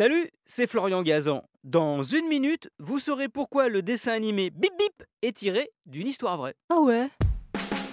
[0.00, 1.42] Salut, c'est Florian Gazan.
[1.62, 6.38] Dans une minute, vous saurez pourquoi le dessin animé Bip Bip est tiré d'une histoire
[6.38, 6.54] vraie.
[6.70, 7.10] Ah ouais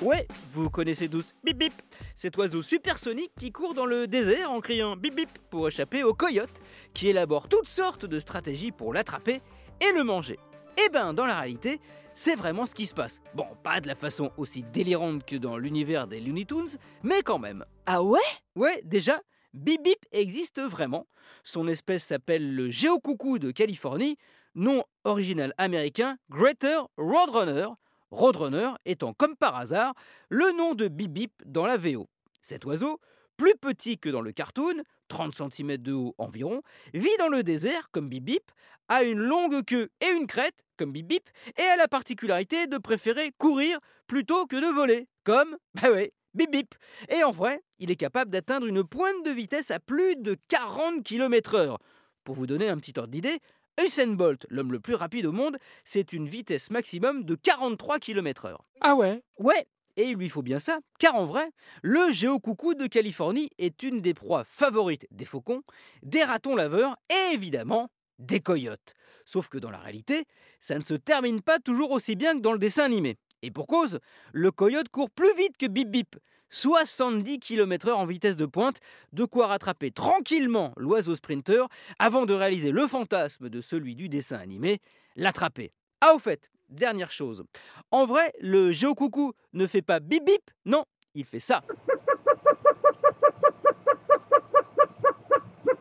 [0.02, 1.74] Ouais, vous connaissez tous Bip Bip,
[2.16, 6.14] cet oiseau supersonique qui court dans le désert en criant Bip Bip pour échapper aux
[6.14, 6.62] coyotes
[6.94, 9.42] qui élaborent toutes sortes de stratégies pour l'attraper
[9.82, 10.40] et le manger.
[10.82, 11.82] Eh ben, dans la réalité,
[12.14, 13.20] c'est vraiment ce qui se passe.
[13.36, 17.38] Bon, pas de la façon aussi délirante que dans l'univers des Looney Tunes, mais quand
[17.38, 17.66] même.
[17.86, 18.22] Ah ouais?
[18.56, 19.20] Ouais, déjà,
[19.58, 21.08] Bip Bip existe vraiment.
[21.44, 24.18] Son espèce s'appelle le géocoucou de Californie,
[24.54, 27.70] nom original américain Greater Roadrunner,
[28.12, 29.96] Roadrunner étant comme par hasard
[30.30, 32.08] le nom de Bip Bip dans la VO.
[32.42, 33.02] Cet oiseau,
[33.36, 36.62] plus petit que dans le cartoon, 30 cm de haut environ,
[36.94, 38.52] vit dans le désert comme Bip Bip,
[38.90, 42.78] a une longue queue et une crête comme Bip Bip, et a la particularité de
[42.78, 46.76] préférer courir plutôt que de voler, comme, bah ouais, Bip Bip.
[47.10, 51.04] Et en vrai, il est capable d'atteindre une pointe de vitesse à plus de 40
[51.04, 51.78] km/h.
[52.24, 53.40] Pour vous donner un petit ordre d'idée,
[53.84, 58.56] Usain Bolt, l'homme le plus rapide au monde, c'est une vitesse maximum de 43 km/h.
[58.82, 59.24] Ah ouais?
[59.40, 61.50] Ouais, et il lui faut bien ça, car en vrai,
[61.82, 65.64] le géocoucou de Californie est une des proies favorites des faucons,
[66.04, 68.94] des ratons laveurs et évidemment des coyotes.
[69.26, 70.26] Sauf que dans la réalité,
[70.62, 73.18] ça ne se termine pas toujours aussi bien que dans le dessin animé.
[73.42, 74.00] Et pour cause,
[74.34, 76.16] le coyote court plus vite que Bip Bip.
[76.50, 78.78] 70 km/h en vitesse de pointe,
[79.12, 81.68] de quoi rattraper tranquillement l'oiseau sprinter
[82.00, 84.80] avant de réaliser le fantasme de celui du dessin animé,
[85.16, 85.74] l'attraper.
[86.00, 87.44] Ah au fait, dernière chose.
[87.92, 91.64] En vrai, le géocoucou ne fait pas bip bip, non, il fait ça.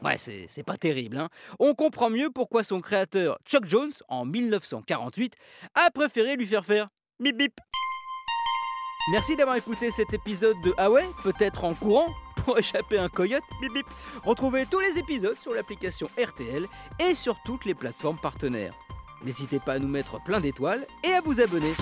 [0.05, 1.17] Ouais, c'est pas terrible.
[1.17, 1.29] Hein.
[1.59, 5.34] On comprend mieux pourquoi son créateur, Chuck Jones, en 1948,
[5.75, 6.89] a préféré lui faire faire
[7.20, 7.53] bip bip.
[9.12, 12.06] Merci d'avoir écouté cet épisode de Ah ouais, peut-être en courant
[12.45, 13.45] pour échapper à un coyote.
[13.61, 13.86] Bip bip.
[14.25, 16.67] Retrouvez tous les épisodes sur l'application RTL
[16.98, 18.75] et sur toutes les plateformes partenaires.
[19.25, 21.72] N'hésitez pas à nous mettre plein d'étoiles et à vous abonner.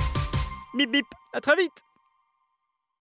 [0.75, 1.84] Bip bip, à très vite